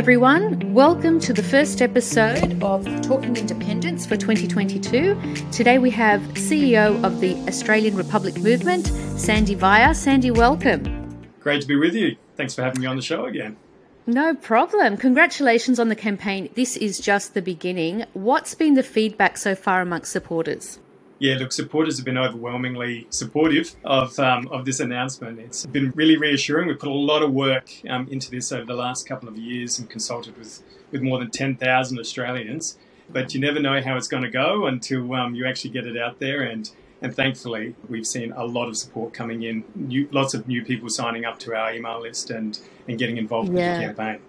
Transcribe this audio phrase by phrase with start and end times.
[0.00, 0.72] everyone.
[0.72, 5.50] Welcome to the first episode of Talking Independence for 2022.
[5.52, 9.94] Today, we have CEO of the Australian Republic Movement, Sandy Biar.
[9.94, 11.20] Sandy, welcome.
[11.40, 12.16] Great to be with you.
[12.34, 13.58] Thanks for having me on the show again.
[14.06, 14.96] No problem.
[14.96, 16.48] Congratulations on the campaign.
[16.54, 18.06] This is just the beginning.
[18.14, 20.78] What's been the feedback so far amongst supporters?
[21.20, 25.38] Yeah, look, supporters have been overwhelmingly supportive of um, of this announcement.
[25.38, 26.66] It's been really reassuring.
[26.66, 29.78] We've put a lot of work um, into this over the last couple of years
[29.78, 32.78] and consulted with, with more than 10,000 Australians.
[33.10, 35.98] But you never know how it's going to go until um, you actually get it
[35.98, 36.40] out there.
[36.40, 36.70] And,
[37.02, 40.88] and thankfully, we've seen a lot of support coming in, new, lots of new people
[40.88, 42.58] signing up to our email list and,
[42.88, 43.72] and getting involved yeah.
[43.72, 44.20] with the campaign.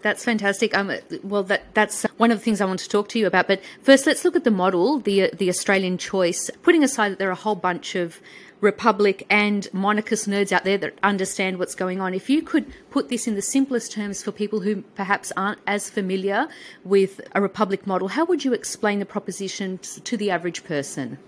[0.00, 0.76] That's fantastic.
[0.76, 0.92] Um,
[1.24, 3.48] well, that that's one of the things I want to talk to you about.
[3.48, 6.50] But first, let's look at the model, the the Australian choice.
[6.62, 8.20] Putting aside that there are a whole bunch of
[8.60, 12.12] Republic and monarchist nerds out there that understand what's going on.
[12.12, 15.88] If you could put this in the simplest terms for people who perhaps aren't as
[15.88, 16.48] familiar
[16.84, 21.18] with a Republic model, how would you explain the proposition to the average person?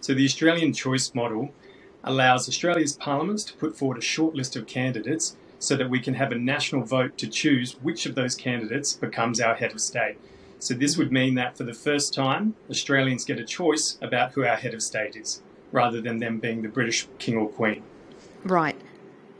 [0.00, 1.50] So, the Australian choice model
[2.02, 6.14] allows Australia's parliaments to put forward a short list of candidates so that we can
[6.14, 10.16] have a national vote to choose which of those candidates becomes our head of state.
[10.58, 14.44] So this would mean that for the first time, Australians get a choice about who
[14.44, 17.82] our head of state is, rather than them being the British king or queen.
[18.42, 18.76] Right.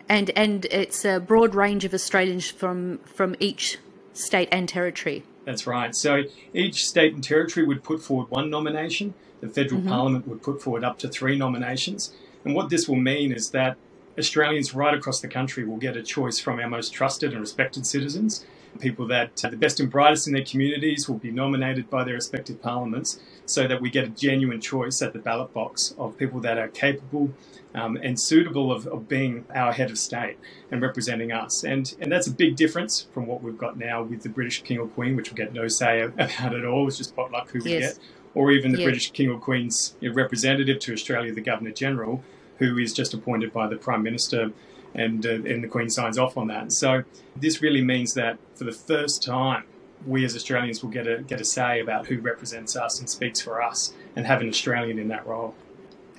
[0.09, 3.79] And and it's a broad range of Australians from from each
[4.13, 5.25] state and territory.
[5.45, 5.95] That's right.
[5.95, 9.15] So each state and territory would put forward one nomination.
[9.41, 9.91] The federal mm-hmm.
[9.91, 12.13] parliament would put forward up to three nominations.
[12.45, 13.77] And what this will mean is that
[14.21, 17.87] Australians right across the country will get a choice from our most trusted and respected
[17.87, 18.45] citizens.
[18.79, 22.15] People that uh, the best and brightest in their communities will be nominated by their
[22.15, 26.39] respective parliaments so that we get a genuine choice at the ballot box of people
[26.41, 27.33] that are capable
[27.75, 30.39] um, and suitable of, of, being our head of state
[30.71, 31.65] and representing us.
[31.65, 34.79] And, and that's a big difference from what we've got now with the British King
[34.79, 36.87] or Queen, which we get no say about at all.
[36.87, 37.95] It's just potluck who we yes.
[37.95, 38.05] get.
[38.35, 38.85] Or even the yes.
[38.85, 42.23] British King or Queen's representative to Australia, the Governor General,
[42.61, 44.53] who is just appointed by the Prime Minister,
[44.95, 46.73] and, uh, and the Queen signs off on that.
[46.73, 47.03] So
[47.35, 49.65] this really means that for the first time,
[50.07, 53.41] we as Australians will get a get a say about who represents us and speaks
[53.41, 55.55] for us, and have an Australian in that role.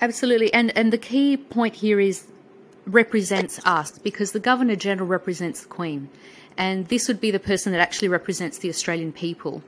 [0.00, 2.26] Absolutely, and and the key point here is
[2.86, 6.08] represents us because the Governor General represents the Queen,
[6.56, 9.62] and this would be the person that actually represents the Australian people.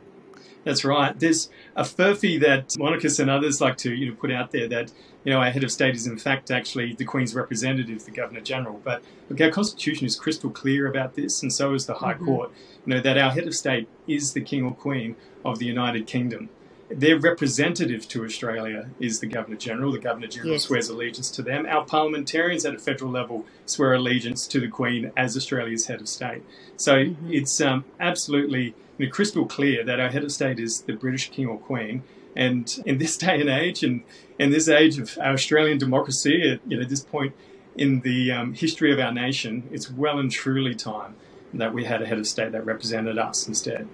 [0.65, 1.19] That's right.
[1.19, 4.93] There's a furphy that monarchists and others like to you know put out there that
[5.25, 8.41] you know our head of state is in fact actually the Queen's representative, the Governor
[8.41, 8.81] General.
[8.83, 12.25] But look, our Constitution is crystal clear about this, and so is the High mm-hmm.
[12.25, 12.51] Court.
[12.87, 16.07] You know that our head of state is the King or Queen of the United
[16.07, 16.49] Kingdom.
[16.91, 19.93] Their representative to Australia is the Governor General.
[19.93, 20.65] The Governor General yes.
[20.65, 21.67] swears allegiance to them.
[21.67, 26.09] Our parliamentarians at a federal level swear allegiance to the Queen as Australia's head of
[26.09, 26.43] state.
[26.77, 27.33] So mm-hmm.
[27.33, 31.31] it's um, absolutely you know, crystal clear that our head of state is the British
[31.31, 32.03] king or queen.
[32.37, 34.03] And in this day and age, and
[34.39, 37.35] in this age of our Australian democracy, at you know this point
[37.77, 41.15] in the um, history of our nation, it's well and truly time
[41.53, 43.89] that we had a head of state that represented us instead.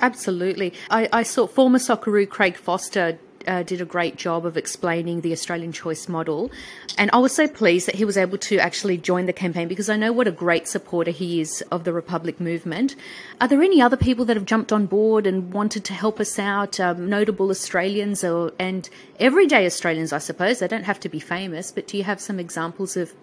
[0.00, 0.72] Absolutely.
[0.90, 5.32] I, I saw former Socceroo Craig Foster uh, did a great job of explaining the
[5.32, 6.50] Australian choice model.
[6.98, 9.88] And I was so pleased that he was able to actually join the campaign because
[9.88, 12.94] I know what a great supporter he is of the Republic movement.
[13.40, 16.38] Are there any other people that have jumped on board and wanted to help us
[16.38, 18.88] out, um, notable Australians or, and
[19.18, 20.58] everyday Australians, I suppose?
[20.58, 23.14] They don't have to be famous, but do you have some examples of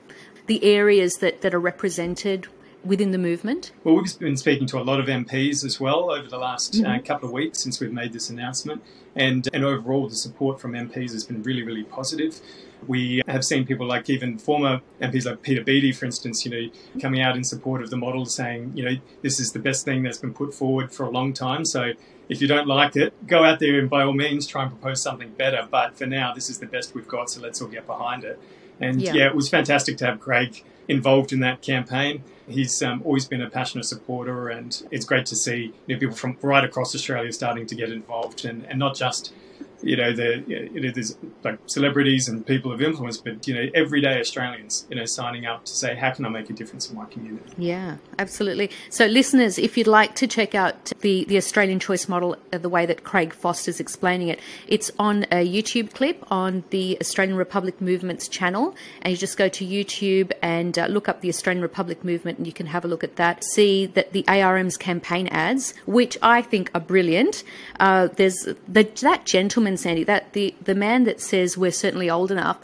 [0.48, 2.48] the areas that, that are represented
[2.86, 3.72] within the movement?
[3.84, 6.80] Well, we've been speaking to a lot of MPs as well over the last uh,
[6.80, 6.92] mm-hmm.
[6.92, 8.84] uh, couple of weeks since we've made this announcement,
[9.16, 12.40] and and overall the support from MPs has been really really positive.
[12.88, 16.70] We have seen people like even former MPs like Peter Beattie, for instance, you know,
[17.02, 20.04] coming out in support of the model, saying, you know, this is the best thing
[20.04, 21.66] that's been put forward for a long time.
[21.66, 21.94] So
[22.30, 25.02] if you don't like it, go out there and by all means try and propose
[25.02, 25.68] something better.
[25.70, 28.40] But for now, this is the best we've got, so let's all get behind it.
[28.80, 32.24] And yeah, yeah it was fantastic to have Craig involved in that campaign.
[32.48, 36.16] He's um, always been a passionate supporter, and it's great to see you know, people
[36.16, 39.34] from right across Australia starting to get involved, and, and not just
[39.82, 43.70] you know, the you know, there's like celebrities and people of influence, but you know,
[43.74, 46.96] everyday Australians, you know, signing up to say, how can I make a difference in
[46.96, 47.52] my community?
[47.58, 48.72] Yeah, absolutely.
[48.90, 52.70] So, listeners, if you'd like to check out the the Australian Choice Model, uh, the
[52.70, 57.82] way that Craig Foster's explaining it, it's on a YouTube clip on the Australian Republic
[57.82, 62.04] Movement's channel, and you just go to YouTube and uh, look up the Australian Republic
[62.04, 63.44] Movement, and you can have a look at that.
[63.44, 67.44] See that the ARM's campaign ads, which I think are brilliant.
[67.80, 72.32] Uh, there's the, that gentleman Sandy, that the the man that says we're certainly old
[72.32, 72.58] enough.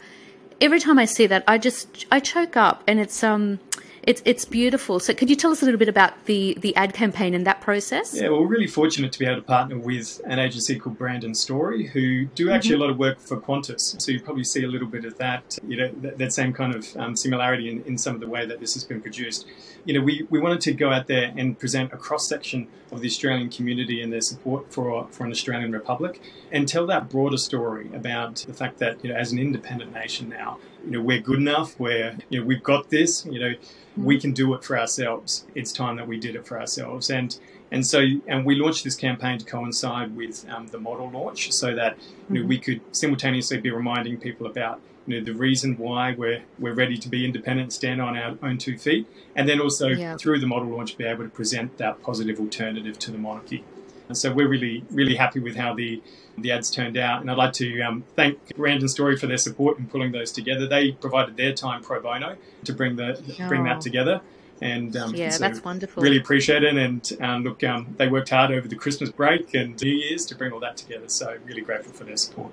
[0.60, 3.58] Every time I see that, I just I choke up, and it's um,
[4.02, 4.98] It's it's beautiful.
[4.98, 7.60] So, could you tell us a little bit about the the ad campaign and that
[7.60, 8.14] process?
[8.14, 11.34] Yeah, well, we're really fortunate to be able to partner with an agency called Brandon
[11.34, 12.82] Story, who do actually mm-hmm.
[12.82, 14.00] a lot of work for Qantas.
[14.02, 16.74] So you probably see a little bit of that, you know, that, that same kind
[16.74, 19.46] of um, similarity in, in some of the way that this has been produced.
[19.84, 23.00] You know, we, we wanted to go out there and present a cross section of
[23.02, 26.20] the Australian community and their support for for an Australian republic,
[26.50, 30.28] and tell that broader story about the fact that you know, as an independent nation
[30.28, 31.78] now, you know, we're good enough.
[31.78, 33.26] We're you know, we've got this.
[33.26, 33.54] You know
[33.96, 35.44] we can do it for ourselves.
[35.54, 37.10] It's time that we did it for ourselves.
[37.10, 37.36] And
[37.70, 41.74] and so and we launched this campaign to coincide with um, the model launch, so
[41.74, 41.96] that
[42.28, 42.48] you know, mm-hmm.
[42.48, 46.96] we could simultaneously be reminding people about you know the reason why we're we're ready
[46.96, 50.16] to be independent, stand on our own two feet, and then also yeah.
[50.16, 53.64] through the model launch be able to present that positive alternative to the monarchy.
[54.12, 56.02] And so we're really really happy with how the
[56.36, 57.22] the ads turned out.
[57.22, 60.66] And I'd like to um, thank Brandon Story for their support in pulling those together.
[60.66, 63.48] They provided their time pro bono to bring the oh.
[63.48, 64.20] bring that together.
[64.60, 66.02] And um, yeah, so that's wonderful.
[66.02, 66.76] Really appreciate it.
[66.76, 70.34] And um, look, um, they worked hard over the Christmas break and New Year's to
[70.36, 71.08] bring all that together.
[71.08, 72.52] So really grateful for their support.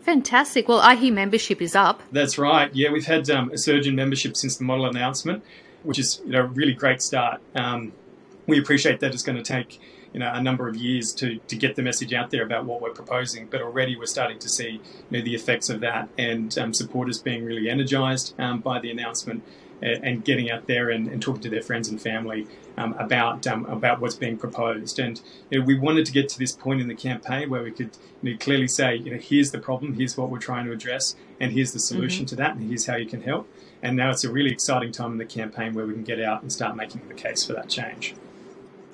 [0.00, 0.68] Fantastic.
[0.68, 2.02] Well, IHE membership is up.
[2.10, 2.74] That's right.
[2.74, 5.44] Yeah, we've had um, a surge in membership since the model announcement,
[5.82, 7.40] which is you know, a really great start.
[7.54, 7.92] Um,
[8.46, 9.80] we appreciate that it's going to take
[10.12, 12.80] you know a number of years to to get the message out there about what
[12.80, 13.46] we're proposing.
[13.46, 14.80] But already we're starting to see
[15.10, 18.90] you know, the effects of that, and um, supporters being really energised um, by the
[18.90, 19.42] announcement.
[19.82, 22.46] And getting out there and, and talking to their friends and family
[22.78, 25.20] um, about um, about what's being proposed, and
[25.50, 27.90] you know, we wanted to get to this point in the campaign where we could
[28.22, 31.14] you know, clearly say, you know, here's the problem, here's what we're trying to address,
[31.38, 32.30] and here's the solution mm-hmm.
[32.30, 33.46] to that, and here's how you can help.
[33.82, 36.40] And now it's a really exciting time in the campaign where we can get out
[36.40, 38.14] and start making the case for that change.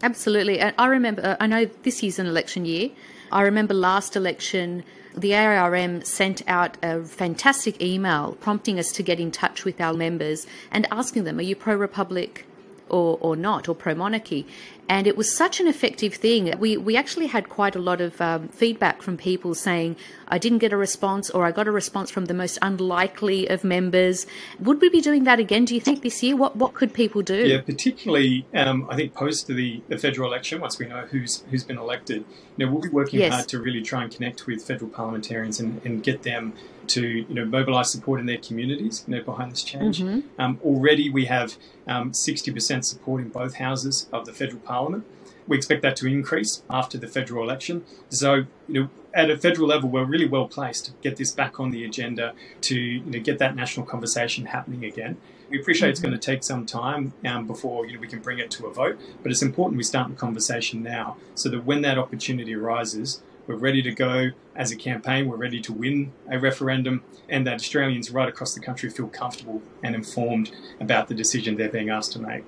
[0.03, 0.61] Absolutely.
[0.61, 2.91] I remember, uh, I know this is an election year.
[3.31, 4.83] I remember last election,
[5.17, 9.95] the ARM sent out a fantastic email prompting us to get in touch with our
[9.95, 12.47] members and asking them, Are you pro Republic
[12.89, 14.47] or, or not, or pro monarchy?
[14.89, 16.53] And it was such an effective thing.
[16.59, 19.97] We, we actually had quite a lot of um, feedback from people saying,
[20.29, 23.65] I didn't get a response, or I got a response from the most unlikely of
[23.65, 24.27] members.
[24.59, 26.37] Would we be doing that again, do you think, this year?
[26.37, 27.47] What, what could people do?
[27.47, 31.65] Yeah, particularly, um, I think, post the, the federal election, once we know who's, who's
[31.65, 32.25] been elected,
[32.57, 33.33] you know, we'll be working yes.
[33.33, 36.53] hard to really try and connect with federal parliamentarians and, and get them
[36.89, 40.01] to you know mobilise support in their communities you know behind this change.
[40.01, 40.41] Mm-hmm.
[40.41, 41.57] Um, already we have
[41.87, 45.05] um, 60% support in both houses of the federal parliament.
[45.47, 47.85] We expect that to increase after the federal election.
[48.09, 51.61] So you know at a federal level, we're really well placed to get this back
[51.61, 55.19] on the agenda to you know, get that national conversation happening again.
[55.51, 55.93] We appreciate mm-hmm.
[55.93, 58.67] it's going to take some time um, before you know, we can bring it to
[58.67, 62.55] a vote, but it's important we start the conversation now so that when that opportunity
[62.55, 65.29] arises, we're ready to go as a campaign.
[65.29, 69.63] We're ready to win a referendum, and that Australians right across the country feel comfortable
[69.83, 72.45] and informed about the decision they're being asked to make.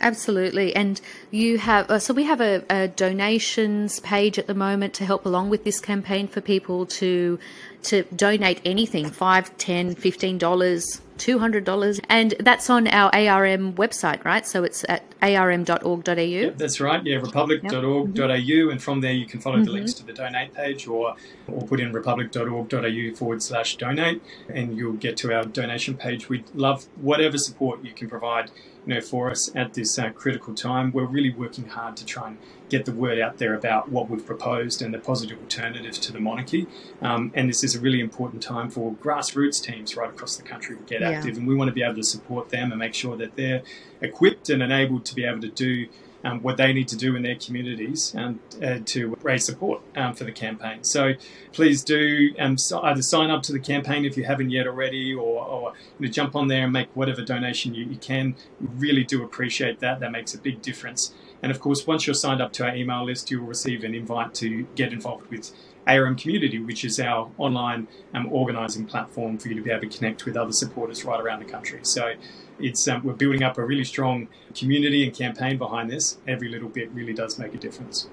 [0.00, 0.74] Absolutely.
[0.74, 1.00] And
[1.30, 5.24] you have, uh, so we have a, a, donations page at the moment to help
[5.24, 7.38] along with this campaign for people to
[7.84, 12.00] to donate anything, five, ten, fifteen dollars $200.
[12.08, 14.46] And that's on our ARM website, right?
[14.46, 16.12] So it's at arm.org.au.
[16.12, 17.04] Yep, that's right.
[17.04, 18.34] Yeah, republic.org.au.
[18.34, 18.70] Yep.
[18.70, 19.64] And from there, you can follow mm-hmm.
[19.64, 21.14] the links to the donate page or,
[21.46, 26.28] or put in republic.org.au forward slash donate, and you'll get to our donation page.
[26.28, 28.50] We'd love whatever support you can provide
[28.86, 30.92] you know, for us at this uh, critical time.
[30.92, 34.24] We're really working hard to try and get the word out there about what we've
[34.24, 36.66] proposed and the positive alternative to the monarchy.
[37.00, 40.76] Um, and this is a really important time for grassroots teams right across the country
[40.76, 41.10] to get yeah.
[41.10, 43.62] active, and we want to be able to support them and make sure that they're
[44.00, 45.86] equipped and enabled to be able to do.
[46.24, 50.14] Um, what they need to do in their communities um, uh, to raise support um,
[50.14, 50.84] for the campaign.
[50.84, 51.14] So
[51.52, 55.44] please do um, either sign up to the campaign if you haven't yet already, or,
[55.44, 58.36] or you know, jump on there and make whatever donation you, you, can.
[58.60, 59.98] We really do appreciate that.
[59.98, 61.12] That makes a big difference.
[61.42, 64.32] And of course, once you're signed up to our email list, you'll receive an invite
[64.34, 65.50] to get involved with
[65.86, 69.96] ARM Community, which is our online um, organising platform for you to be able to
[69.96, 71.80] connect with other supporters right around the country.
[71.82, 72.14] So
[72.58, 76.18] it's um, we're building up a really strong community and campaign behind this.
[76.26, 78.08] Every little bit really does make a difference.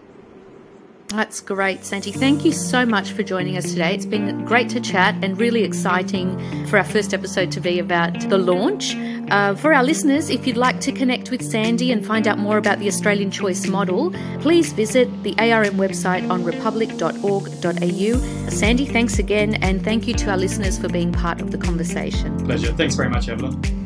[1.10, 2.12] That's great, Sandy.
[2.12, 3.96] Thank you so much for joining us today.
[3.96, 8.30] It's been great to chat and really exciting for our first episode to be about
[8.30, 8.94] the launch.
[9.32, 12.58] Uh, for our listeners, if you'd like to connect with Sandy and find out more
[12.58, 18.50] about the Australian Choice model, please visit the ARM website on republic.org.au.
[18.50, 22.38] Sandy, thanks again, and thank you to our listeners for being part of the conversation.
[22.46, 22.74] Pleasure.
[22.74, 23.79] Thanks very much, Evelyn.